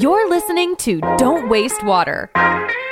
You're 0.00 0.30
listening 0.30 0.76
to 0.76 0.98
Don't 1.18 1.50
Waste 1.50 1.84
Water. 1.84 2.30
Hi, 2.34 2.86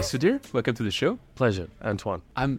Sudhir. 0.00 0.40
Welcome 0.52 0.74
to 0.74 0.82
the 0.82 0.90
show. 0.90 1.20
Pleasure, 1.36 1.68
Antoine. 1.80 2.22
I'm 2.34 2.58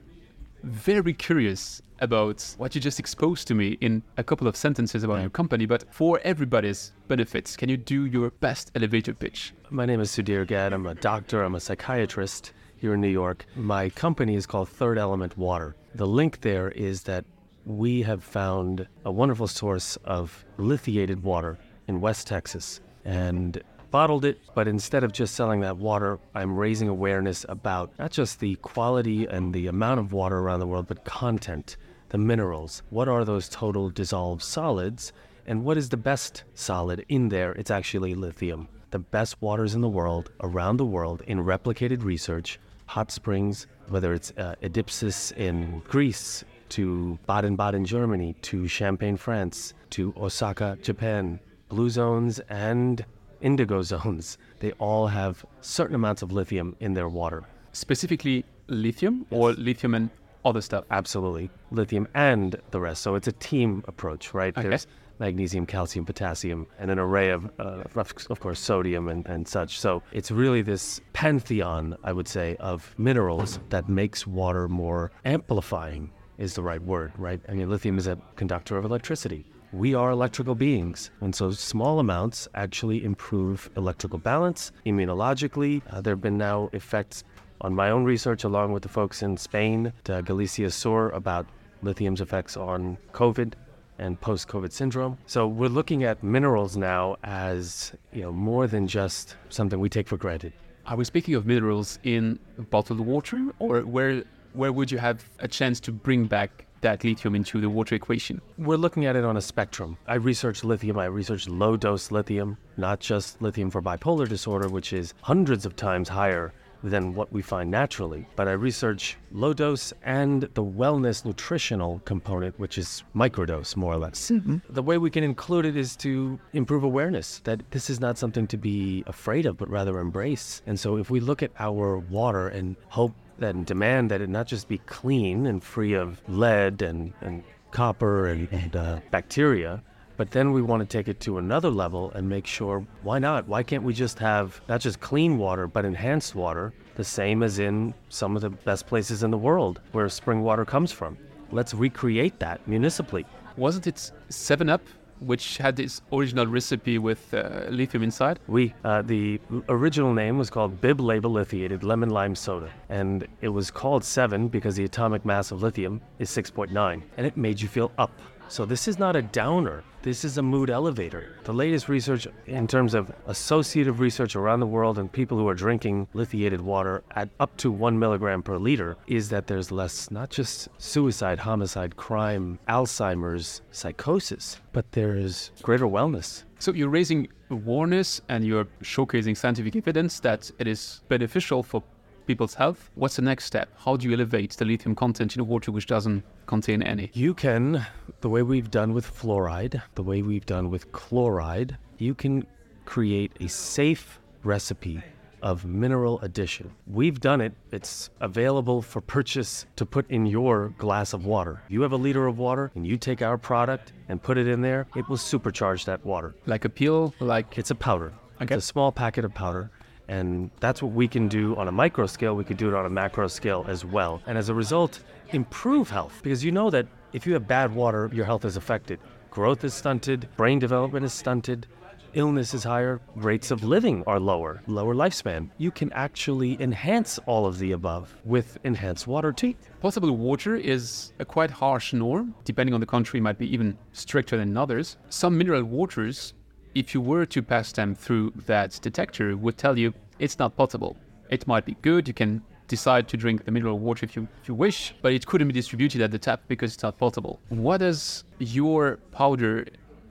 very 0.64 1.12
curious 1.12 1.82
about 2.00 2.56
what 2.58 2.74
you 2.74 2.80
just 2.80 3.02
exposed 3.02 3.50
to 3.50 3.54
me 3.54 3.78
in 3.82 4.02
a 4.16 4.24
couple 4.24 4.48
of 4.48 4.56
sentences 4.56 5.04
about 5.04 5.20
your 5.20 5.30
company, 5.30 5.66
but 5.66 5.94
for 5.94 6.22
everybody's 6.24 6.94
benefits, 7.10 7.58
can 7.58 7.68
you 7.68 7.76
do 7.76 8.06
your 8.06 8.30
best 8.40 8.72
elevator 8.76 9.14
pitch? 9.14 9.54
My 9.70 9.86
name 9.86 10.00
is 10.00 10.10
Sudhir 10.10 10.48
Gadh. 10.48 10.72
I'm 10.72 10.86
a 10.86 10.96
doctor, 10.96 11.44
I'm 11.44 11.56
a 11.56 11.60
psychiatrist 11.60 12.54
here 12.78 12.94
in 12.94 13.02
New 13.02 13.10
York. 13.10 13.46
My 13.58 13.90
company 13.90 14.36
is 14.36 14.46
called 14.46 14.70
Third 14.70 14.98
Element 14.98 15.38
Water. 15.38 15.76
The 15.94 16.08
link 16.08 16.40
there 16.40 16.72
is 16.72 17.04
that 17.04 17.26
we 17.66 18.04
have 18.04 18.24
found 18.24 18.88
a 19.04 19.12
wonderful 19.12 19.48
source 19.48 19.98
of 20.06 20.46
lithiated 20.58 21.22
water 21.22 21.58
in 21.88 22.02
West 22.02 22.28
Texas 22.28 22.80
and 23.04 23.62
bottled 23.92 24.26
it. 24.26 24.40
But 24.54 24.68
instead 24.68 25.04
of 25.04 25.14
just 25.14 25.36
selling 25.36 25.62
that 25.62 25.78
water, 25.78 26.20
I'm 26.34 26.58
raising 26.58 26.90
awareness 26.90 27.46
about 27.48 27.92
not 27.98 28.12
just 28.12 28.40
the 28.40 28.56
quality 28.56 29.26
and 29.26 29.54
the 29.54 29.68
amount 29.68 30.00
of 30.00 30.14
water 30.14 30.40
around 30.40 30.60
the 30.60 30.68
world, 30.68 30.88
but 30.88 31.06
content, 31.06 31.78
the 32.10 32.18
minerals. 32.18 32.82
What 32.90 33.08
are 33.08 33.24
those 33.24 33.50
total 33.50 33.90
dissolved 33.90 34.42
solids? 34.42 35.14
And 35.48 35.64
what 35.64 35.78
is 35.78 35.90
the 35.90 35.98
best 35.98 36.44
solid 36.56 37.06
in 37.08 37.30
there? 37.30 37.52
It's 37.54 37.72
actually 37.72 38.16
lithium. 38.16 38.68
The 38.92 39.00
best 39.00 39.42
waters 39.42 39.76
in 39.76 39.82
the 39.82 39.90
world, 39.90 40.32
around 40.42 40.78
the 40.78 40.86
world, 40.86 41.22
in 41.28 41.40
replicated 41.44 42.04
research, 42.04 42.60
hot 42.88 43.12
springs, 43.12 43.68
whether 43.90 44.14
it's 44.14 44.32
uh, 44.38 44.56
Edipsos 44.62 45.32
in 45.34 45.82
Greece, 45.88 46.44
to 46.70 47.20
Baden 47.28 47.56
Baden, 47.56 47.86
Germany, 47.86 48.36
to 48.42 48.68
Champagne, 48.68 49.18
France, 49.18 49.74
to 49.92 50.14
Osaka, 50.18 50.78
Japan, 50.82 51.40
blue 51.70 51.90
zones 51.90 52.40
and 52.50 53.06
indigo 53.42 53.82
zones, 53.94 54.38
they 54.60 54.72
all 54.74 55.08
have 55.08 55.46
certain 55.62 55.96
amounts 55.96 56.22
of 56.22 56.32
lithium 56.32 56.76
in 56.80 56.94
their 56.94 57.10
water. 57.10 57.44
Specifically, 57.74 58.46
lithium 58.68 59.26
or 59.30 59.54
lithium 59.54 59.94
and 59.94 60.10
other 60.46 60.62
stuff? 60.62 60.86
Absolutely. 60.92 61.50
Lithium 61.72 62.08
and 62.14 62.56
the 62.72 62.80
rest. 62.80 63.02
So 63.02 63.16
it's 63.16 63.28
a 63.28 63.32
team 63.34 63.84
approach, 63.88 64.34
right? 64.34 64.56
Okay. 64.56 64.70
There's 64.70 64.88
magnesium, 65.20 65.66
calcium, 65.66 66.06
potassium, 66.06 66.68
and 66.78 66.92
an 66.92 67.00
array 67.00 67.30
of, 67.30 67.46
uh, 67.60 67.84
of 67.96 68.14
of 68.30 68.40
course, 68.40 68.60
sodium 68.60 69.08
and, 69.08 69.26
and 69.28 69.48
such. 69.48 69.80
So 69.80 70.04
it's 70.12 70.30
really 70.30 70.62
this 70.62 71.02
pantheon, 71.14 71.98
I 72.04 72.12
would 72.12 72.28
say, 72.28 72.56
of 72.60 72.94
minerals 72.98 73.60
that 73.70 73.90
makes 73.90 74.28
water 74.28 74.68
more 74.68 75.12
amplifying, 75.24 76.12
is 76.38 76.54
the 76.54 76.62
right 76.62 76.82
word, 76.82 77.14
right? 77.18 77.40
I 77.48 77.54
mean, 77.54 77.70
lithium 77.70 77.98
is 77.98 78.08
a 78.08 78.18
conductor 78.36 78.78
of 78.78 78.86
electricity. 78.86 79.46
We 79.76 79.94
are 79.94 80.10
electrical 80.10 80.56
beings, 80.56 81.12
and 81.20 81.36
so 81.36 81.52
small 81.52 82.00
amounts 82.00 82.48
actually 82.56 83.04
improve 83.04 83.70
electrical 83.76 84.18
balance. 84.18 84.72
Immunologically, 84.86 85.82
uh, 85.90 86.00
there 86.00 86.14
have 86.14 86.22
been 86.22 86.38
now 86.38 86.70
effects 86.72 87.26
on 87.60 87.76
my 87.76 87.90
own 87.90 88.06
research, 88.06 88.46
along 88.46 88.72
with 88.72 88.84
the 88.84 88.90
folks 88.90 89.22
in 89.22 89.36
Spain, 89.36 89.92
Galicia 90.06 90.72
Sur, 90.72 91.10
about 91.10 91.46
lithium's 91.82 92.22
effects 92.22 92.56
on 92.56 92.98
COVID 93.12 93.52
and 94.00 94.20
post-COVID 94.22 94.72
syndrome. 94.72 95.18
So 95.26 95.46
we're 95.46 95.68
looking 95.68 96.06
at 96.06 96.24
minerals 96.24 96.78
now 96.78 97.18
as 97.26 97.92
you 98.14 98.22
know 98.22 98.32
more 98.32 98.68
than 98.68 98.88
just 98.88 99.36
something 99.50 99.78
we 99.78 99.90
take 99.90 100.08
for 100.08 100.16
granted. 100.16 100.54
Are 100.86 100.96
we 100.96 101.04
speaking 101.04 101.36
of 101.36 101.46
minerals 101.46 102.00
in 102.04 102.40
bottled 102.70 103.02
water, 103.02 103.52
or 103.60 103.82
where 103.82 104.24
where 104.54 104.72
would 104.72 104.90
you 104.90 105.00
have 105.00 105.30
a 105.40 105.50
chance 105.50 105.82
to 105.82 105.92
bring 105.92 106.28
back 106.28 106.65
that 106.82 107.00
lithium 107.00 107.36
into 107.36 107.62
the 107.62 107.70
water 107.70 107.96
equation? 107.96 108.42
We're 108.58 108.78
looking 108.78 109.06
at 109.06 109.16
it 109.16 109.24
on 109.24 109.38
a 109.38 109.42
spectrum. 109.42 109.98
I 110.08 110.16
research 110.16 110.64
lithium, 110.64 110.98
I 110.98 111.06
research 111.06 111.48
low 111.48 111.78
dose 111.78 112.12
lithium, 112.12 112.58
not 112.78 113.00
just 113.00 113.42
lithium 113.42 113.70
for 113.70 113.82
bipolar 113.82 114.28
disorder, 114.28 114.70
which 114.70 114.94
is 114.94 115.14
hundreds 115.22 115.66
of 115.66 115.76
times 115.76 116.10
higher 116.10 116.54
than 116.90 117.14
what 117.14 117.32
we 117.34 117.42
find 117.42 117.72
naturally. 117.72 118.26
But 118.36 118.48
I 118.48 118.52
research 118.52 119.18
low 119.32 119.54
dose 119.54 119.94
and 120.04 120.44
the 120.44 120.64
wellness 120.64 121.26
nutritional 121.26 122.02
component, 122.06 122.58
which 122.60 122.78
is 122.78 123.04
microdose, 123.16 123.76
more 123.76 123.94
or 123.94 123.98
less. 123.98 124.32
The 124.70 124.84
way 124.84 124.98
we 124.98 125.10
can 125.10 125.24
include 125.24 125.66
it 125.66 125.76
is 125.76 125.96
to 125.98 126.40
improve 126.54 126.84
awareness 126.84 127.42
that 127.44 127.62
this 127.72 127.90
is 127.90 128.00
not 128.00 128.18
something 128.18 128.48
to 128.48 128.58
be 128.58 129.04
afraid 129.08 129.46
of, 129.46 129.58
but 129.58 129.70
rather 129.70 130.00
embrace. 130.00 130.62
And 130.66 130.80
so 130.80 130.98
if 130.98 131.10
we 131.10 131.20
look 131.20 131.44
at 131.44 131.52
our 131.60 131.98
water 131.98 132.48
and 132.48 132.76
hope 132.90 133.14
that 133.40 133.56
and 133.56 133.66
demand 133.66 134.12
that 134.12 134.22
it 134.22 134.30
not 134.30 134.48
just 134.48 134.68
be 134.68 134.78
clean 134.80 135.46
and 135.46 135.64
free 135.64 135.94
of 135.94 136.22
lead 136.30 136.82
and, 136.82 137.14
and 137.22 137.44
copper 137.72 138.28
and, 138.28 138.48
and 138.52 138.76
uh, 138.76 139.00
bacteria, 139.12 139.84
but 140.18 140.32
then 140.32 140.52
we 140.52 140.62
want 140.62 140.82
to 140.82 140.86
take 140.86 141.08
it 141.08 141.20
to 141.22 141.38
another 141.38 141.70
level 141.70 142.12
and 142.12 142.28
make 142.28 142.48
sure 142.48 142.86
why 143.04 143.20
not? 143.20 143.48
Why 143.48 143.64
can't 143.64 143.84
we 143.84 143.94
just 143.94 144.20
have 144.20 144.62
not 144.68 144.82
just 144.82 145.00
clean 145.00 145.38
water, 145.38 145.68
but 145.68 145.86
enhanced 145.86 146.36
water, 146.36 146.74
the 146.96 147.04
same 147.04 147.44
as 147.44 147.60
in 147.60 147.94
some 148.10 148.36
of 148.36 148.42
the 148.42 148.50
best 148.50 148.88
places 148.88 149.24
in 149.24 149.32
the 149.32 149.38
world 149.38 149.82
where 149.92 150.08
spring 150.10 150.42
water 150.42 150.66
comes 150.66 150.92
from? 150.92 151.18
Let's 151.52 151.74
recreate 151.74 152.40
that 152.40 152.66
municipally. 152.68 153.26
Wasn't 153.58 153.88
it 153.88 154.12
Seven 154.30 154.70
Up, 154.70 154.82
which 155.20 155.58
had 155.58 155.76
this 155.76 156.02
original 156.12 156.46
recipe 156.48 156.98
with 156.98 157.34
uh, 157.34 157.68
lithium 157.70 158.04
inside? 158.04 158.40
We, 158.48 158.74
uh, 158.84 159.02
the 159.02 159.40
original 159.70 160.14
name 160.14 160.38
was 160.38 160.50
called 160.50 160.82
Bib 160.82 161.00
Label 161.00 161.32
Lithiated 161.32 161.84
Lemon 161.84 162.10
Lime 162.10 162.36
Soda, 162.36 162.70
and 162.90 163.28
it 163.42 163.50
was 163.50 163.72
called 163.72 164.04
7 164.04 164.50
because 164.50 164.76
the 164.76 164.84
atomic 164.84 165.24
mass 165.26 165.52
of 165.52 165.62
lithium 165.62 166.02
is 166.20 166.30
6.9, 166.30 167.02
and 167.18 167.26
it 167.26 167.38
made 167.38 167.62
you 167.62 167.68
feel 167.68 167.92
up. 167.98 168.12
So 168.48 168.66
this 168.66 168.88
is 168.88 169.00
not 169.00 169.16
a 169.16 169.22
downer. 169.22 169.84
This 170.04 170.24
is 170.24 170.38
a 170.38 170.44
mood 170.44 170.70
elevator. 170.70 171.36
The 171.46 171.54
latest 171.54 171.90
research 171.90 172.28
in 172.46 172.68
terms 172.68 172.94
of 172.94 173.12
associative 173.26 174.00
research 174.00 174.36
around 174.36 174.60
the 174.60 174.68
world 174.68 175.00
and 175.00 175.12
people 175.12 175.38
who 175.38 175.48
are 175.48 175.56
drinking 175.56 176.08
lithiated 176.14 176.62
water 176.62 177.04
at 177.16 177.30
up 177.40 177.58
to 177.58 177.72
one 177.72 177.98
milligram 177.98 178.44
per 178.44 178.58
liter 178.58 178.98
is 179.08 179.30
that 179.30 179.48
there's 179.48 179.72
less, 179.72 180.12
not 180.12 180.30
just 180.30 180.70
suicide, 180.78 181.40
homicide, 181.40 181.96
crime, 181.96 182.60
Alzheimer's, 182.70 183.62
psychosis, 183.72 184.58
but 184.74 184.92
there 184.92 185.16
is 185.16 185.50
greater 185.64 185.88
wellness. 185.88 186.44
So 186.60 186.72
you're 186.72 186.90
raising 186.90 187.28
awareness 187.50 188.22
and 188.30 188.46
you're 188.46 188.66
showcasing 188.84 189.36
scientific 189.36 189.76
evidence 189.76 190.20
that 190.20 190.52
it 190.60 190.68
is 190.68 191.02
beneficial 191.10 191.64
for 191.64 191.84
people's 192.26 192.56
health. 192.56 192.90
What's 192.96 193.16
the 193.16 193.22
next 193.22 193.46
step? 193.46 193.70
How 193.78 193.96
do 193.98 194.08
you 194.08 194.14
elevate 194.16 194.52
the 194.52 194.66
lithium 194.66 194.96
content 194.96 195.36
in 195.36 195.48
water 195.48 195.72
which 195.72 195.88
doesn't 195.88 196.24
contain 196.46 196.82
any? 196.82 197.12
You 197.14 197.34
can, 197.34 197.86
the 198.22 198.30
way 198.30 198.42
we've 198.42 198.72
done 198.72 198.94
with 198.94 199.06
fluoride, 199.06 199.82
the 199.96 200.04
way 200.04 200.22
we've 200.22 200.46
done 200.46 200.70
with 200.70 200.92
chloride, 200.92 201.78
you 201.98 202.14
can 202.14 202.46
create 202.86 203.32
a 203.40 203.48
safe 203.48 204.20
recipe 204.44 205.02
of 205.42 205.64
mineral 205.64 206.20
addition. 206.22 206.72
We've 206.88 207.20
done 207.20 207.40
it. 207.40 207.54
It's 207.72 208.10
available 208.20 208.82
for 208.82 209.00
purchase 209.00 209.68
to 209.76 209.86
put 209.86 210.10
in 210.10 210.26
your 210.26 210.70
glass 210.80 211.14
of 211.14 211.26
water. 211.26 211.62
You 211.70 211.84
have 211.84 211.92
a 211.92 211.98
liter 211.98 212.26
of 212.26 212.40
water 212.40 212.72
and 212.74 212.86
you 212.86 212.98
take 212.98 213.22
our 213.22 213.38
product 213.38 213.94
and 214.10 214.22
put 214.22 214.40
it 214.40 214.48
in 214.48 214.62
there, 214.62 214.88
it 214.96 215.08
will 215.08 215.18
supercharge 215.18 215.86
that 215.86 216.04
water. 216.04 216.36
Like 216.48 216.66
a 216.66 216.70
pill, 216.70 217.14
like 217.20 217.58
It's 217.58 217.72
a 217.72 217.76
powder. 217.76 218.14
Okay. 218.42 218.56
It's 218.56 218.66
a 218.66 218.68
small 218.68 218.92
packet 218.92 219.24
of 219.24 219.34
powder. 219.34 219.70
And 220.08 220.52
that's 220.60 220.82
what 220.82 220.92
we 220.92 221.08
can 221.08 221.28
do 221.28 221.56
on 221.56 221.68
a 221.68 221.72
micro 221.72 222.06
scale. 222.06 222.36
We 222.36 222.44
could 222.44 222.58
do 222.58 222.68
it 222.68 222.74
on 222.74 222.86
a 222.86 222.90
macro 222.90 223.28
scale 223.28 223.66
as 223.68 223.84
well. 223.84 224.22
And 224.28 224.38
as 224.38 224.50
a 224.50 224.54
result, 224.54 225.00
improve 225.30 225.90
health. 225.90 226.20
Because 226.24 226.44
you 226.44 226.52
know 226.52 226.70
that 226.70 226.88
if 227.14 227.26
you 227.26 227.34
have 227.34 227.48
bad 227.48 227.74
water, 227.74 228.10
your 228.14 228.26
health 228.26 228.46
is 228.46 228.58
affected. 228.58 229.00
Growth 229.32 229.64
is 229.64 229.74
stunted, 229.74 230.30
brain 230.38 230.60
development 230.60 231.06
is 231.06 231.12
stunted, 231.12 231.68
illness 232.14 232.54
is 232.54 232.64
higher, 232.64 233.02
rates 233.16 233.52
of 233.52 233.64
living 233.64 234.04
are 234.08 234.20
lower, 234.20 234.62
lower 234.68 234.96
lifespan. 234.96 235.50
You 235.58 235.72
can 235.72 235.92
actually 235.94 236.60
enhance 236.62 237.20
all 237.26 237.46
of 237.46 237.60
the 237.60 237.74
above 237.74 238.16
with 238.24 238.58
enhanced 238.64 239.08
water 239.08 239.32
too. 239.32 239.54
Potable 239.82 240.16
water 240.16 240.56
is 240.56 241.12
a 241.20 241.26
quite 241.26 241.52
harsh 241.52 241.94
norm. 241.94 242.34
Depending 242.46 242.74
on 242.74 242.80
the 242.80 242.86
country, 242.86 243.20
might 243.20 243.38
be 243.38 243.54
even 243.54 243.78
stricter 243.92 244.38
than 244.38 244.56
others. 244.58 244.98
Some 245.10 245.38
mineral 245.38 245.64
waters, 245.64 246.34
if 246.76 246.94
you 246.94 247.02
were 247.02 247.26
to 247.26 247.42
pass 247.42 247.72
them 247.72 247.96
through 247.96 248.34
that 248.46 248.78
detector, 248.82 249.36
would 249.36 249.58
tell 249.58 249.80
you 249.80 249.94
it's 250.20 250.38
not 250.38 250.56
potable. 250.56 250.98
It 251.30 251.48
might 251.48 251.66
be 251.66 251.76
good. 251.82 252.08
You 252.08 252.14
can 252.14 252.42
decide 252.68 253.08
to 253.08 253.18
drink 253.18 253.46
the 253.46 253.52
mineral 253.52 253.80
water 253.80 254.06
if 254.06 254.16
you 254.16 254.28
if 254.42 254.48
you 254.48 254.54
wish, 254.54 254.94
but 255.02 255.14
it 255.14 255.26
couldn't 255.26 255.48
be 255.48 255.54
distributed 255.54 256.02
at 256.02 256.12
the 256.12 256.20
tap 256.20 256.42
because 256.48 256.74
it's 256.74 256.84
not 256.84 256.98
potable. 256.98 257.40
What 257.50 257.78
does 257.78 258.26
your 258.40 258.98
powder? 259.12 259.66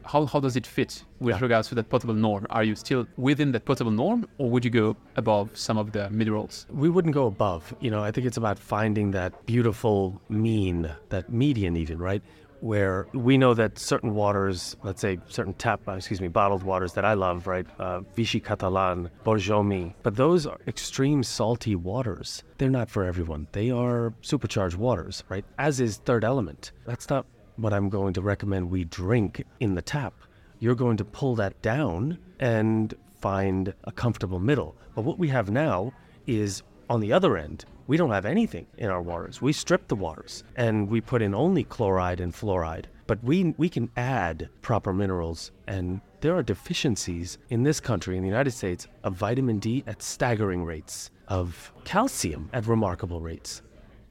How, 0.07 0.27
how 0.27 0.39
does 0.39 0.55
it 0.55 0.67
fit 0.67 1.03
with 1.19 1.41
regards 1.41 1.69
to 1.69 1.75
that 1.77 1.89
potable 1.89 2.13
norm? 2.13 2.47
Are 2.51 2.63
you 2.63 2.75
still 2.75 3.07
within 3.17 3.53
that 3.53 3.65
potable 3.65 3.91
norm, 3.91 4.29
or 4.37 4.51
would 4.51 4.63
you 4.63 4.71
go 4.71 4.97
above 5.17 5.57
some 5.57 5.79
of 5.79 5.93
the 5.93 6.11
minerals? 6.11 6.67
We 6.69 6.91
wouldn't 6.91 7.15
go 7.15 7.27
above. 7.27 7.75
You 7.81 7.91
know, 7.91 8.05
I 8.05 8.11
think 8.11 8.27
it's 8.27 8.37
about 8.37 8.59
finding 8.59 9.13
that 9.13 9.47
beautiful 9.47 10.21
mean, 10.29 10.93
that 11.09 11.33
median, 11.33 11.75
even, 11.79 11.99
right? 11.99 12.23
Where 12.65 13.07
we 13.13 13.37
know 13.37 13.53
that 13.53 13.79
certain 13.79 14.15
waters, 14.15 14.75
let's 14.83 15.03
say 15.03 15.19
certain 15.29 15.53
tap, 15.53 15.87
uh, 15.87 15.93
excuse 15.93 16.19
me, 16.23 16.29
bottled 16.29 16.63
waters 16.63 16.95
that 16.95 17.05
I 17.05 17.13
love, 17.13 17.47
right? 17.47 17.67
Uh, 17.79 18.01
Vichy 18.17 18.41
Catalan, 18.41 19.11
Borjomi, 19.23 19.93
but 20.03 20.17
those 20.17 20.47
are 20.47 20.59
extreme 20.67 21.23
salty 21.23 21.75
waters. 21.77 22.43
They're 22.57 22.71
not 22.71 22.89
for 22.89 23.05
everyone. 23.05 23.49
They 23.53 23.71
are 23.71 24.15
supercharged 24.23 24.79
waters, 24.79 25.25
right? 25.29 25.45
As 25.59 25.79
is 25.79 25.99
Third 25.99 26.25
Element. 26.25 26.73
That's 26.87 27.11
not 27.11 27.27
what 27.57 27.75
I'm 27.75 27.91
going 27.91 28.15
to 28.15 28.23
recommend 28.23 28.71
we 28.71 28.85
drink 28.85 29.45
in 29.61 29.75
the 29.75 29.83
tap. 29.83 30.15
you're 30.59 30.75
going 30.75 30.97
to 30.97 31.05
pull 31.05 31.35
that 31.35 31.61
down 31.61 32.17
and 32.41 32.95
find 33.21 33.75
a 33.85 33.93
comfortable 33.93 34.39
middle. 34.39 34.75
But 34.95 35.05
what 35.05 35.19
we 35.19 35.29
have 35.29 35.51
now 35.51 35.93
is 36.27 36.63
on 36.89 37.01
the 37.01 37.13
other 37.13 37.37
end, 37.37 37.65
we 37.87 37.97
don't 37.97 38.11
have 38.11 38.25
anything 38.27 38.67
in 38.79 38.91
our 38.91 39.03
waters. 39.03 39.43
We 39.43 39.53
strip 39.53 39.89
the 39.89 39.97
waters 39.97 40.45
and 40.57 40.89
we 40.89 41.01
put 41.01 41.23
in 41.23 41.35
only 41.35 41.65
chloride 41.65 42.21
and 42.21 42.33
fluoride. 42.33 42.87
But 43.07 43.23
we, 43.23 43.55
we 43.59 43.69
can 43.69 43.91
add 43.97 44.49
proper 44.63 44.93
minerals, 44.93 45.53
and 45.67 46.01
there 46.23 46.35
are 46.35 46.43
deficiencies 46.43 47.37
in 47.51 47.63
this 47.63 47.79
country, 47.79 48.17
in 48.17 48.23
the 48.23 48.29
United 48.29 48.53
States, 48.53 48.89
of 49.03 49.15
vitamin 49.15 49.59
D 49.59 49.85
at 49.87 50.03
staggering 50.03 50.65
rates, 50.65 51.11
of 51.29 51.71
calcium 51.85 52.49
at 52.55 52.67
remarkable 52.67 53.21
rates, 53.21 53.61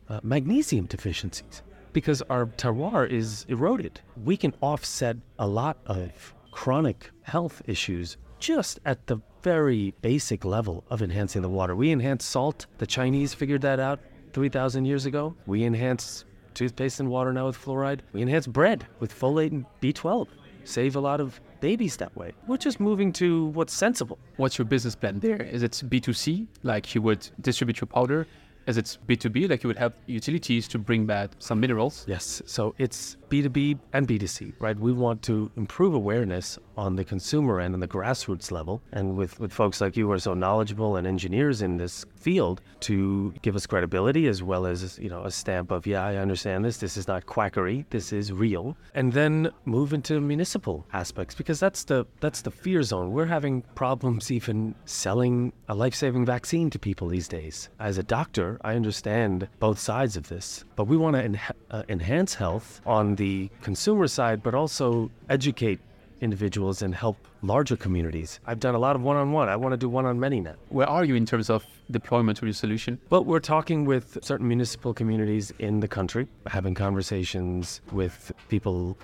uh, 0.10 0.20
magnesium 0.22 0.86
deficiencies, 0.86 1.64
because 1.92 2.22
our 2.24 2.46
terroir 2.46 3.10
is 3.10 3.48
eroded. 3.50 4.00
We 4.24 4.38
can 4.38 4.54
offset 4.62 5.18
a 5.40 5.48
lot 5.48 5.78
of 5.88 6.36
chronic 6.52 7.10
health 7.24 7.64
issues 7.66 8.18
just 8.38 8.80
at 8.86 9.08
the 9.08 9.18
very 9.44 9.94
basic 10.02 10.46
level 10.46 10.86
of 10.90 11.02
enhancing 11.02 11.42
the 11.42 11.50
water. 11.50 11.76
We 11.76 11.92
enhance 11.92 12.24
salt. 12.24 12.66
The 12.78 12.88
Chinese 12.88 13.34
figured 13.34 13.62
that 13.62 13.80
out 13.80 14.00
3,000 14.32 14.86
years 14.86 15.06
ago. 15.06 15.36
We 15.46 15.66
enhance 15.66 16.24
toothpaste 16.54 17.02
and 17.02 17.10
water 17.10 17.34
now 17.34 17.48
with 17.48 17.58
fluoride. 17.58 18.00
We 18.14 18.22
enhance 18.22 18.48
bread 18.48 18.88
with 19.02 19.14
folate 19.14 19.52
and 19.52 19.66
B12. 19.82 20.28
Save 20.64 20.96
a 20.96 21.00
lot 21.02 21.20
of 21.20 21.42
babies 21.60 21.98
that 21.98 22.16
way. 22.16 22.32
We're 22.48 22.56
just 22.56 22.80
moving 22.80 23.12
to 23.14 23.48
what's 23.48 23.74
sensible. 23.74 24.18
What's 24.38 24.58
your 24.58 24.66
business 24.66 24.96
plan 24.96 25.20
there? 25.20 25.42
Is 25.42 25.62
it 25.62 25.74
B2C, 25.88 26.48
like 26.64 26.96
you 26.96 27.02
would 27.02 27.30
distribute 27.42 27.82
your 27.82 27.88
powder? 27.88 28.26
Is 28.66 28.78
it 28.78 28.98
B2B, 29.08 29.50
like 29.50 29.64
you 29.64 29.68
would 29.68 29.78
have 29.78 29.92
utilities 30.06 30.70
to 30.70 30.80
bring 30.80 31.06
back 31.06 31.32
some 31.40 31.60
minerals? 31.60 32.06
Yes, 32.08 32.42
so 32.46 32.74
it's 32.78 33.18
B2B 33.30 33.78
and 33.92 34.08
B2C, 34.08 34.54
right? 34.60 34.80
We 34.80 34.94
want 34.94 35.22
to 35.24 35.52
improve 35.58 35.96
awareness 35.96 36.58
on 36.78 36.96
the 36.96 37.04
consumer 37.04 37.60
end 37.60 37.74
and 37.74 37.84
the 37.84 37.88
grassroots 37.88 38.52
level, 38.52 38.82
and 38.92 39.16
with, 39.16 39.40
with 39.40 39.54
folks 39.54 39.82
like 39.82 39.96
you 39.98 40.08
who 40.08 40.12
are 40.12 40.20
so 40.20 40.34
knowledgeable 40.34 40.96
and 40.96 41.08
engineers 41.08 41.62
in 41.62 41.78
this 41.78 42.06
field 42.16 42.62
to 42.80 43.34
give 43.42 43.56
us 43.56 43.66
credibility 43.66 44.28
as 44.28 44.42
well 44.42 44.66
as 44.66 44.98
you 45.00 45.10
know 45.10 45.24
a 45.24 45.32
stamp 45.32 45.72
of 45.72 45.86
yeah 45.86 46.06
I 46.06 46.16
understand 46.18 46.66
this. 46.66 46.78
This 46.78 46.98
is 46.98 47.08
not 47.08 47.26
quackery. 47.26 47.86
This 47.90 48.14
is 48.14 48.32
real, 48.32 48.76
and 48.94 49.14
then 49.14 49.52
move 49.66 49.94
into 49.94 50.20
municipal 50.20 50.86
aspects 50.94 51.36
because 51.36 51.60
that's 51.60 51.84
the 51.84 52.06
that's 52.20 52.42
the 52.42 52.52
fear 52.52 52.84
zone. 52.84 53.12
We're 53.12 53.26
having 53.26 53.62
problems 53.76 54.32
even 54.32 54.76
selling 54.86 55.54
a 55.70 55.76
life-saving 55.76 56.26
vaccine 56.26 56.70
to 56.72 56.80
people 56.80 57.08
these 57.08 57.28
days. 57.28 57.70
As 57.80 57.98
a 57.98 58.04
doctor, 58.04 58.60
I 58.64 58.76
understand 58.76 59.48
both 59.60 59.80
sides 59.80 60.18
of 60.18 60.28
this, 60.30 60.66
but 60.76 60.86
we 60.86 60.98
want 60.98 61.16
to 61.16 61.24
en- 61.24 61.40
uh, 61.72 61.84
enhance 61.90 62.34
health 62.34 62.82
on 62.86 63.16
the 63.16 63.50
consumer 63.62 64.08
side, 64.08 64.44
but 64.44 64.54
also 64.54 65.10
educate 65.30 65.80
individuals 66.24 66.82
and 66.82 66.96
help 66.96 67.18
larger 67.42 67.76
communities. 67.76 68.40
I've 68.46 68.60
done 68.60 68.76
a 68.76 68.80
lot 68.80 68.96
of 68.96 69.02
one 69.02 69.18
on 69.18 69.32
one. 69.32 69.50
I 69.50 69.56
want 69.56 69.74
to 69.74 69.78
do 69.78 69.90
one 69.90 70.06
on 70.06 70.20
many 70.20 70.40
now. 70.40 70.56
Where 70.70 70.90
are 70.90 71.04
you 71.04 71.16
in 71.16 71.26
terms 71.26 71.50
of 71.50 71.66
deployment 71.92 72.40
of 72.40 72.46
your 72.46 72.54
solution? 72.54 73.00
Well, 73.10 73.24
we're 73.24 73.40
talking 73.40 73.86
with 73.86 74.18
certain 74.24 74.48
municipal 74.48 74.94
communities 74.94 75.52
in 75.60 75.82
the 75.82 75.88
country, 75.88 76.28
having 76.48 76.74
conversations 76.74 77.82
with 77.92 78.32
people 78.48 78.98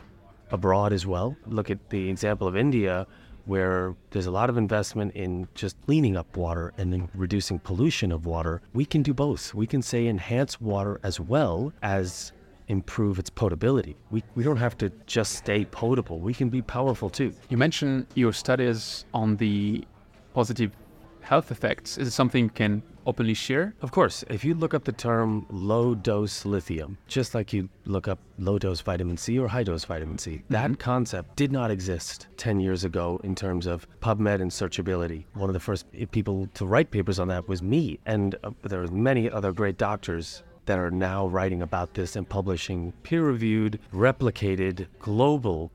abroad 0.52 0.94
as 0.94 1.06
well. 1.06 1.36
Look 1.46 1.70
at 1.70 1.90
the 1.90 2.10
example 2.10 2.48
of 2.48 2.56
India, 2.56 3.06
where 3.46 3.96
there's 4.12 4.26
a 4.28 4.32
lot 4.32 4.50
of 4.50 4.58
investment 4.58 5.14
in 5.16 5.48
just 5.56 5.76
cleaning 5.86 6.16
up 6.16 6.38
water 6.38 6.74
and 6.78 6.94
in 6.94 7.10
reducing 7.14 7.60
pollution 7.60 8.12
of 8.12 8.26
water. 8.26 8.62
We 8.74 8.86
can 8.86 9.02
do 9.02 9.14
both. 9.14 9.54
We 9.54 9.68
can 9.68 9.82
say 9.82 10.08
enhance 10.08 10.62
water 10.62 11.00
as 11.04 11.20
well 11.20 11.74
as 11.82 12.32
improve 12.70 13.20
its 13.20 13.30
potability. 13.30 13.98
We, 14.12 14.24
we 14.36 14.44
don't 14.44 14.58
have 14.58 14.78
to 14.78 14.92
just 15.06 15.34
stay 15.34 15.66
potable, 15.66 16.20
we 16.20 16.34
can 16.34 16.50
be 16.50 16.62
powerful 16.62 17.10
too. 17.10 17.34
You 17.50 17.58
mentioned 17.58 18.08
your 18.16 18.32
studies 18.32 19.06
on 19.14 19.36
the 19.38 19.84
positive 20.34 20.72
health 21.22 21.52
effects. 21.52 21.98
Is 21.98 22.08
it 22.08 22.12
something 22.12 22.46
you 22.46 22.50
can 22.50 22.82
openly 23.06 23.34
share? 23.34 23.74
Of 23.82 23.92
course, 23.92 24.24
if 24.30 24.44
you 24.44 24.54
look 24.56 24.74
up 24.74 24.84
the 24.84 24.92
term 24.92 25.46
low 25.50 25.94
dose 25.94 26.46
lithium, 26.46 26.98
just 27.08 27.36
like 27.36 27.54
you 27.54 27.70
look 27.86 28.08
up 28.08 28.20
low 28.38 28.58
dose 28.58 28.82
vitamin 28.82 29.18
C 29.18 29.38
or 29.38 29.48
high 29.48 29.64
dose 29.64 29.86
vitamin 29.86 30.18
C, 30.18 30.32
mm-hmm. 30.32 30.54
that 30.54 30.80
concept 30.80 31.36
did 31.36 31.52
not 31.52 31.72
exist 31.72 32.28
10 32.38 32.60
years 32.60 32.84
ago 32.84 33.20
in 33.24 33.36
terms 33.36 33.68
of 33.68 33.88
PubMed 34.00 34.42
and 34.42 34.52
searchability. 34.52 35.26
One 35.34 35.50
of 35.50 35.54
the 35.54 35.60
first 35.60 35.86
people 36.12 36.48
to 36.56 36.66
write 36.66 36.92
papers 36.92 37.20
on 37.20 37.28
that 37.28 37.48
was 37.48 37.62
me, 37.62 38.00
and 38.06 38.36
uh, 38.44 38.52
there 38.64 38.82
are 38.82 38.88
many 38.88 39.30
other 39.30 39.52
great 39.52 39.78
doctors 39.78 40.44
that 40.70 40.78
are 40.78 40.92
now 40.92 41.26
writing 41.26 41.64
about 41.64 41.96
this 41.96 42.16
and 42.16 42.30
publishing 42.30 42.94
peer 43.02 43.24
reviewed, 43.24 43.80
replicated, 43.92 44.86
global 45.00 45.72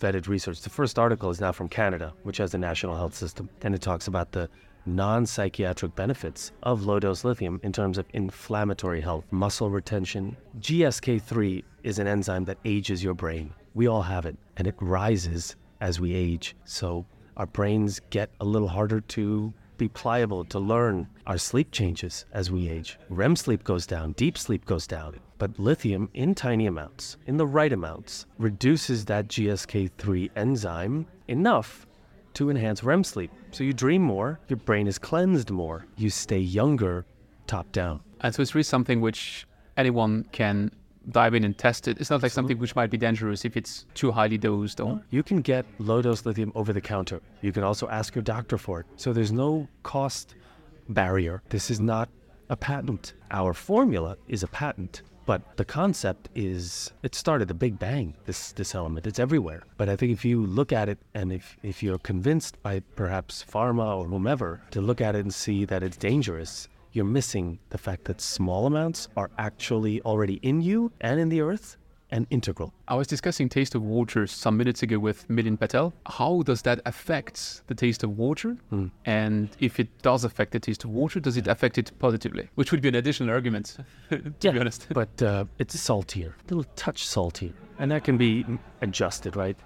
vetted 0.00 0.28
research. 0.28 0.62
The 0.62 0.70
first 0.70 0.98
article 0.98 1.28
is 1.28 1.42
now 1.42 1.52
from 1.52 1.68
Canada, 1.68 2.14
which 2.22 2.38
has 2.38 2.54
a 2.54 2.58
national 2.58 2.96
health 2.96 3.14
system, 3.14 3.50
and 3.60 3.74
it 3.74 3.82
talks 3.82 4.06
about 4.06 4.32
the 4.32 4.48
non 4.86 5.26
psychiatric 5.26 5.94
benefits 5.94 6.52
of 6.62 6.84
low 6.86 6.98
dose 6.98 7.22
lithium 7.22 7.60
in 7.62 7.70
terms 7.70 7.98
of 7.98 8.06
inflammatory 8.14 9.02
health, 9.02 9.26
muscle 9.30 9.68
retention. 9.68 10.34
GSK3 10.58 11.62
is 11.82 11.98
an 11.98 12.06
enzyme 12.06 12.46
that 12.46 12.56
ages 12.64 13.04
your 13.04 13.12
brain. 13.12 13.52
We 13.74 13.88
all 13.88 14.00
have 14.00 14.24
it, 14.24 14.38
and 14.56 14.66
it 14.66 14.76
rises 14.80 15.54
as 15.82 16.00
we 16.00 16.14
age. 16.14 16.56
So 16.64 17.04
our 17.36 17.44
brains 17.46 18.00
get 18.08 18.30
a 18.40 18.44
little 18.46 18.68
harder 18.68 19.02
to 19.02 19.52
be 19.76 19.88
pliable 19.88 20.44
to 20.46 20.58
learn. 20.58 21.08
Our 21.26 21.38
sleep 21.38 21.70
changes 21.70 22.26
as 22.32 22.50
we 22.50 22.68
age. 22.68 22.98
REM 23.08 23.36
sleep 23.36 23.64
goes 23.64 23.86
down, 23.86 24.12
deep 24.12 24.38
sleep 24.38 24.64
goes 24.64 24.86
down. 24.86 25.20
But 25.38 25.58
lithium, 25.58 26.08
in 26.14 26.34
tiny 26.34 26.66
amounts, 26.66 27.16
in 27.26 27.36
the 27.36 27.46
right 27.46 27.72
amounts, 27.72 28.26
reduces 28.38 29.04
that 29.06 29.28
GSK3 29.28 30.30
enzyme 30.36 31.06
enough 31.28 31.86
to 32.34 32.50
enhance 32.50 32.82
REM 32.82 33.04
sleep. 33.04 33.30
So 33.50 33.64
you 33.64 33.72
dream 33.72 34.02
more, 34.02 34.40
your 34.48 34.56
brain 34.58 34.86
is 34.86 34.98
cleansed 34.98 35.50
more, 35.50 35.86
you 35.96 36.10
stay 36.10 36.38
younger 36.38 37.06
top 37.46 37.70
down. 37.72 38.00
And 38.20 38.34
so 38.34 38.42
it's 38.42 38.54
really 38.54 38.62
something 38.64 39.00
which 39.00 39.46
anyone 39.76 40.24
can 40.32 40.70
dive 41.10 41.34
in 41.34 41.44
and 41.44 41.56
test 41.56 41.88
it. 41.88 42.00
It's 42.00 42.10
not 42.10 42.22
like 42.22 42.32
something 42.32 42.58
which 42.58 42.76
might 42.76 42.90
be 42.90 42.96
dangerous 42.96 43.44
if 43.44 43.56
it's 43.56 43.86
too 43.94 44.10
highly 44.10 44.38
dosed. 44.38 44.80
Or 44.80 45.02
you 45.10 45.22
can 45.22 45.40
get 45.40 45.66
low 45.78 46.02
dose 46.02 46.24
lithium 46.26 46.52
over 46.54 46.72
the 46.72 46.80
counter. 46.80 47.20
You 47.42 47.52
can 47.52 47.62
also 47.62 47.88
ask 47.88 48.14
your 48.14 48.22
doctor 48.22 48.58
for 48.58 48.80
it. 48.80 48.86
So 48.96 49.12
there's 49.12 49.32
no 49.32 49.68
cost 49.82 50.34
barrier. 50.88 51.42
This 51.48 51.70
is 51.70 51.80
not 51.80 52.08
a 52.50 52.56
patent. 52.56 53.14
Our 53.30 53.54
formula 53.54 54.16
is 54.28 54.42
a 54.42 54.48
patent. 54.48 55.02
But 55.26 55.56
the 55.56 55.64
concept 55.64 56.28
is 56.34 56.92
it 57.02 57.14
started 57.14 57.48
the 57.48 57.54
Big 57.54 57.78
Bang, 57.78 58.12
this 58.26 58.52
this 58.52 58.74
element. 58.74 59.06
It's 59.06 59.18
everywhere. 59.18 59.62
But 59.78 59.88
I 59.88 59.96
think 59.96 60.12
if 60.12 60.22
you 60.22 60.44
look 60.44 60.70
at 60.70 60.90
it 60.90 60.98
and 61.14 61.32
if, 61.32 61.56
if 61.62 61.82
you're 61.82 61.98
convinced 61.98 62.62
by 62.62 62.80
perhaps 62.94 63.42
pharma 63.50 63.96
or 63.96 64.04
whomever 64.04 64.60
to 64.72 64.82
look 64.82 65.00
at 65.00 65.16
it 65.16 65.20
and 65.20 65.32
see 65.32 65.64
that 65.64 65.82
it's 65.82 65.96
dangerous, 65.96 66.68
you're 66.94 67.04
missing 67.04 67.58
the 67.70 67.78
fact 67.78 68.04
that 68.04 68.20
small 68.20 68.66
amounts 68.66 69.08
are 69.16 69.30
actually 69.38 70.00
already 70.02 70.38
in 70.42 70.62
you 70.62 70.92
and 71.00 71.18
in 71.18 71.28
the 71.28 71.40
earth 71.40 71.76
and 72.10 72.24
integral. 72.30 72.72
I 72.86 72.94
was 72.94 73.08
discussing 73.08 73.48
taste 73.48 73.74
of 73.74 73.82
water 73.82 74.28
some 74.28 74.56
minutes 74.56 74.84
ago 74.84 75.00
with 75.00 75.26
Milin 75.28 75.58
Patel. 75.58 75.92
How 76.06 76.42
does 76.42 76.62
that 76.62 76.80
affect 76.86 77.62
the 77.66 77.74
taste 77.74 78.04
of 78.04 78.16
water? 78.16 78.56
Mm. 78.72 78.92
And 79.04 79.48
if 79.58 79.80
it 79.80 79.88
does 80.02 80.22
affect 80.22 80.52
the 80.52 80.60
taste 80.60 80.84
of 80.84 80.90
water, 80.90 81.18
does 81.18 81.36
it 81.36 81.48
affect 81.48 81.78
it 81.78 81.90
positively? 81.98 82.48
Which 82.54 82.70
would 82.70 82.80
be 82.80 82.88
an 82.88 82.94
additional 82.94 83.30
argument, 83.30 83.76
to 84.10 84.32
yeah, 84.40 84.52
be 84.52 84.60
honest. 84.60 84.86
But 84.90 85.20
uh, 85.20 85.46
it's 85.58 85.78
saltier, 85.78 86.36
a 86.38 86.54
little 86.54 86.70
touch 86.76 87.04
saltier. 87.04 87.52
And 87.80 87.90
that 87.90 88.04
can 88.04 88.16
be 88.16 88.46
adjusted, 88.82 89.34
right? 89.34 89.56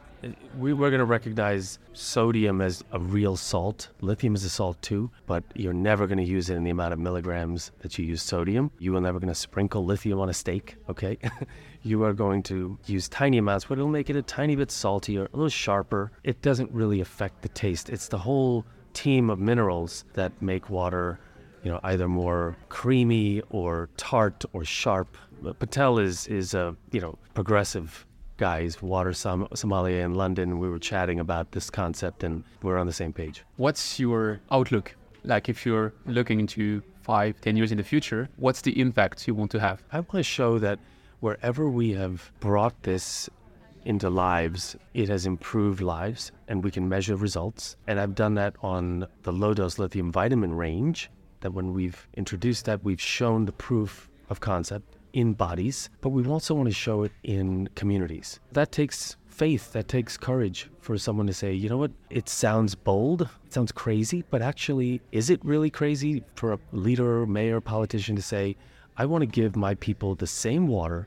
We 0.59 0.73
were 0.73 0.91
going 0.91 0.99
to 0.99 1.05
recognize 1.05 1.79
sodium 1.93 2.61
as 2.61 2.83
a 2.93 2.99
real 2.99 3.37
salt. 3.37 3.89
Lithium 4.01 4.35
is 4.35 4.45
a 4.45 4.51
salt 4.51 4.81
too, 4.83 5.11
but 5.27 5.45
you're 5.55 5.73
never 5.73 6.07
going 6.07 6.19
to 6.19 6.25
use 6.25 6.51
it 6.51 6.57
in 6.57 6.65
the 6.65 6.71
amount 6.71 6.93
of 6.93 6.99
milligrams 6.99 7.71
that 7.81 7.99
you 7.99 8.05
use 8.05 8.23
sodium. 8.23 8.71
You 8.79 8.97
are 8.97 9.01
never 9.01 9.19
going 9.19 9.29
to 9.29 9.35
sprinkle 9.35 9.85
lithium 9.85 10.21
on 10.21 10.29
a 10.29 10.35
steak, 10.35 10.77
okay? 10.89 11.19
you 11.83 12.03
are 12.03 12.13
going 12.13 12.43
to 12.45 12.79
use 12.87 13.09
tiny 13.09 13.39
amounts, 13.39 13.67
but 13.67 13.79
it'll 13.79 13.89
make 13.89 14.11
it 14.11 14.17
a 14.17 14.23
tiny 14.23 14.57
bit 14.57 14.71
saltier, 14.71 15.29
a 15.33 15.37
little 15.37 15.49
sharper. 15.49 16.11
It 16.25 16.43
doesn't 16.43 16.71
really 16.73 17.01
affect 17.01 17.43
the 17.43 17.49
taste. 17.49 17.89
It's 17.89 18.09
the 18.09 18.19
whole 18.19 18.65
team 18.95 19.31
of 19.31 19.39
minerals 19.39 20.05
that 20.15 20.33
make 20.43 20.71
water, 20.71 21.21
you 21.63 21.71
know, 21.71 21.81
either 21.85 22.09
more 22.09 22.57
creamy 22.69 23.43
or 23.51 23.89
tart 23.97 24.45
or 24.53 24.65
sharp. 24.65 25.17
Patel 25.61 25.99
is 25.99 26.27
is 26.27 26.53
a 26.53 26.75
you 26.91 27.01
know 27.01 27.17
progressive 27.35 28.05
guys, 28.39 28.81
water 28.81 29.13
som- 29.13 29.49
sommelier 29.55 30.01
in 30.03 30.15
London. 30.15 30.59
We 30.59 30.71
were 30.71 30.79
chatting 30.79 31.21
about 31.21 31.53
this 31.53 31.69
concept 31.69 32.25
and 32.25 32.45
we're 32.63 32.79
on 32.79 32.87
the 32.87 32.93
same 32.93 33.13
page. 33.13 33.45
What's 33.57 34.01
your 34.01 34.41
outlook? 34.51 34.95
Like 35.25 35.49
if 35.49 35.67
you're 35.67 35.93
looking 36.07 36.41
into 36.41 36.83
five, 37.03 37.39
ten 37.41 37.57
years 37.57 37.73
in 37.73 37.79
the 37.79 37.85
future, 37.85 38.29
what's 38.37 38.63
the 38.63 38.81
impact 38.81 39.27
you 39.27 39.35
want 39.35 39.51
to 39.51 39.61
have? 39.61 39.83
I 39.93 40.01
want 40.01 40.13
to 40.13 40.23
show 40.23 40.59
that 40.61 40.79
wherever 41.21 41.69
we 41.69 41.91
have 41.93 42.31
brought 42.41 42.81
this 42.85 43.29
into 43.85 44.09
lives, 44.09 44.77
it 44.95 45.09
has 45.09 45.27
improved 45.27 45.81
lives 45.81 46.31
and 46.47 46.63
we 46.63 46.71
can 46.71 46.89
measure 46.89 47.17
results. 47.17 47.77
And 47.89 47.99
I've 47.99 48.15
done 48.15 48.35
that 48.35 48.55
on 48.63 49.07
the 49.25 49.33
low 49.33 49.53
dose 49.53 49.79
lithium 49.79 50.13
vitamin 50.13 50.55
range, 50.55 51.11
that 51.41 51.53
when 51.53 51.73
we've 51.73 52.07
introduced 52.15 52.67
that, 52.67 52.85
we've 52.85 53.01
shown 53.01 53.47
the 53.47 53.53
proof 53.53 54.09
of 54.31 54.41
concept 54.41 54.98
in 55.13 55.33
bodies, 55.33 55.91
but 56.01 56.11
we 56.11 56.27
also 56.27 56.55
want 56.55 56.69
to 56.69 56.75
show 56.75 57.03
it 57.03 57.13
in 57.23 57.69
communities. 57.75 58.41
That 58.53 58.73
takes 58.73 59.17
faith, 59.27 59.73
that 59.73 59.89
takes 59.89 60.17
courage 60.17 60.69
for 60.81 60.99
someone 60.99 61.27
to 61.29 61.33
say, 61.33 61.53
you 61.53 61.69
know 61.69 61.77
what, 61.77 61.93
it 62.11 62.29
sounds 62.29 62.75
bold, 62.75 63.23
it 63.47 63.53
sounds 63.53 63.71
crazy, 63.71 64.25
but 64.31 64.43
actually, 64.43 65.01
is 65.13 65.31
it 65.31 65.45
really 65.45 65.71
crazy 65.71 66.25
for 66.35 66.53
a 66.53 66.59
leader, 66.73 67.25
mayor, 67.27 67.61
politician 67.61 68.17
to 68.17 68.23
say, 68.23 68.57
I 68.97 69.07
want 69.07 69.23
to 69.23 69.27
give 69.27 69.55
my 69.55 69.77
people 69.77 70.17
the 70.17 70.27
same 70.27 70.67
water 70.67 71.07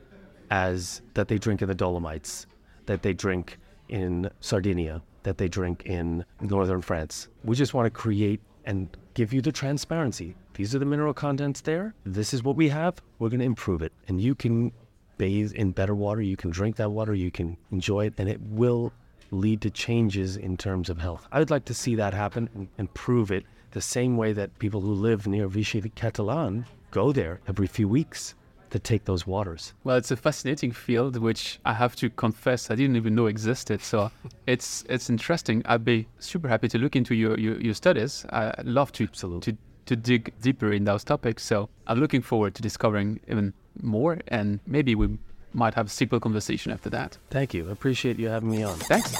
as 0.50 1.02
that 1.14 1.28
they 1.28 1.38
drink 1.38 1.60
in 1.60 1.68
the 1.68 1.74
Dolomites, 1.74 2.46
that 2.86 3.02
they 3.02 3.12
drink 3.12 3.58
in 3.88 4.30
Sardinia, 4.40 5.02
that 5.24 5.36
they 5.36 5.48
drink 5.48 5.82
in 5.84 6.24
northern 6.40 6.80
France. 6.80 7.28
We 7.44 7.54
just 7.54 7.74
want 7.74 7.86
to 7.86 7.90
create 7.90 8.40
and 8.64 8.88
give 9.14 9.32
you 9.32 9.42
the 9.42 9.52
transparency. 9.52 10.34
These 10.54 10.74
are 10.74 10.78
the 10.78 10.84
mineral 10.84 11.14
contents 11.14 11.60
there. 11.62 11.94
This 12.04 12.34
is 12.34 12.42
what 12.42 12.56
we 12.56 12.68
have. 12.68 13.00
We're 13.18 13.30
going 13.30 13.40
to 13.40 13.46
improve 13.46 13.82
it. 13.82 13.92
And 14.08 14.20
you 14.20 14.34
can 14.34 14.72
bathe 15.18 15.52
in 15.52 15.72
better 15.72 15.94
water. 15.94 16.20
You 16.20 16.36
can 16.36 16.50
drink 16.50 16.76
that 16.76 16.90
water. 16.90 17.14
You 17.14 17.30
can 17.30 17.56
enjoy 17.70 18.06
it. 18.06 18.14
And 18.18 18.28
it 18.28 18.40
will 18.40 18.92
lead 19.30 19.62
to 19.62 19.70
changes 19.70 20.36
in 20.36 20.56
terms 20.56 20.90
of 20.90 20.98
health. 20.98 21.26
I 21.32 21.38
would 21.38 21.50
like 21.50 21.64
to 21.66 21.74
see 21.74 21.94
that 21.96 22.12
happen 22.12 22.48
and, 22.54 22.68
and 22.78 22.92
prove 22.94 23.30
it 23.30 23.44
the 23.70 23.80
same 23.80 24.16
way 24.16 24.32
that 24.34 24.58
people 24.58 24.80
who 24.80 24.92
live 24.92 25.26
near 25.26 25.48
Vichy 25.48 25.80
Catalan 25.94 26.66
go 26.90 27.12
there 27.12 27.40
every 27.48 27.66
few 27.66 27.88
weeks 27.88 28.34
to 28.70 28.78
take 28.78 29.04
those 29.04 29.26
waters. 29.26 29.74
Well, 29.84 29.96
it's 29.96 30.10
a 30.10 30.16
fascinating 30.16 30.72
field, 30.72 31.16
which 31.18 31.60
I 31.64 31.74
have 31.74 31.94
to 31.96 32.10
confess 32.10 32.70
I 32.70 32.74
didn't 32.74 32.96
even 32.96 33.14
know 33.14 33.26
existed. 33.26 33.82
So 33.82 34.10
it's 34.46 34.84
it's 34.88 35.10
interesting. 35.10 35.62
I'd 35.66 35.84
be 35.84 36.08
super 36.18 36.48
happy 36.48 36.68
to 36.68 36.78
look 36.78 36.96
into 36.96 37.14
your 37.14 37.38
your, 37.38 37.60
your 37.60 37.74
studies. 37.74 38.26
I'd 38.30 38.64
love 38.64 38.92
to 38.92 39.04
Absolutely. 39.04 39.52
to 39.52 39.58
to 39.86 39.96
dig 39.96 40.32
deeper 40.40 40.72
in 40.72 40.84
those 40.84 41.04
topics. 41.04 41.44
So 41.44 41.68
I'm 41.86 42.00
looking 42.00 42.22
forward 42.22 42.54
to 42.56 42.62
discovering 42.62 43.20
even 43.28 43.54
more, 43.80 44.20
and 44.28 44.60
maybe 44.66 44.94
we 44.94 45.18
might 45.52 45.74
have 45.74 45.86
a 45.86 45.90
sequel 45.90 46.20
conversation 46.20 46.72
after 46.72 46.90
that. 46.90 47.18
Thank 47.30 47.54
you. 47.54 47.68
Appreciate 47.70 48.18
you 48.18 48.28
having 48.28 48.50
me 48.50 48.62
on. 48.62 48.76
Thanks. 48.78 49.12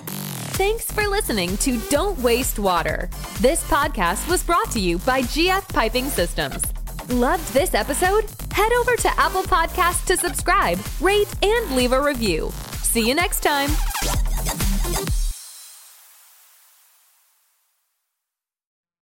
Thanks 0.57 0.91
for 0.91 1.07
listening 1.07 1.57
to 1.59 1.79
Don't 1.89 2.19
Waste 2.21 2.59
Water. 2.59 3.09
This 3.41 3.65
podcast 3.65 4.29
was 4.29 4.43
brought 4.43 4.71
to 4.73 4.81
you 4.81 4.99
by 4.99 5.23
GF 5.23 5.67
Piping 5.69 6.09
Systems. 6.09 6.63
Loved 7.09 7.47
this 7.53 7.75
episode? 7.75 8.27
Head 8.53 8.73
over 8.73 8.95
to 8.97 9.21
Apple 9.21 9.43
Podcasts 9.43 10.07
to 10.07 10.17
subscribe, 10.17 10.79
rate, 11.01 11.33
and 11.43 11.75
leave 11.75 11.93
a 11.93 12.01
review. 12.01 12.51
See 12.83 13.09
you 13.09 13.15
next 13.15 13.41
time. 13.43 13.71